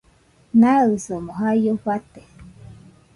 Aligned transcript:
Naɨsomo 0.59 1.31
jaio 1.39 1.71
fate 1.83 2.21